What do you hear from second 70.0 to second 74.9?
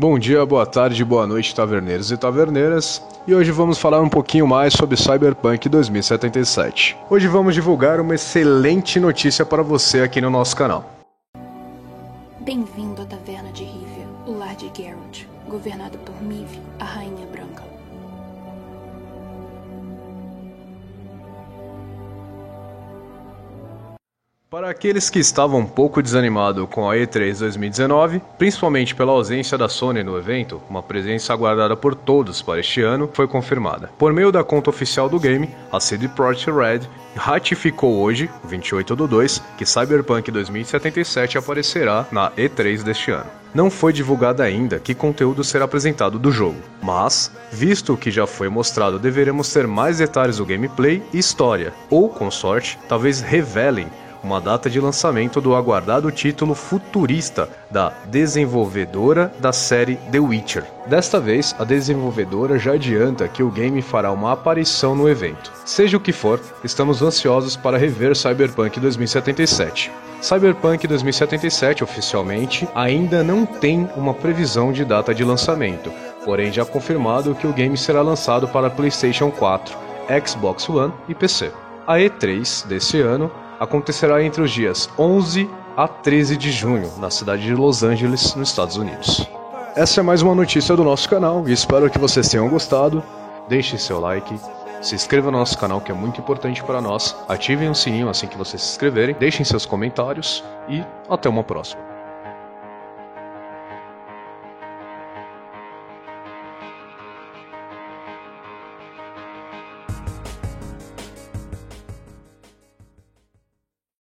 Cyberpunk 2077 oficialmente ainda não tem uma previsão de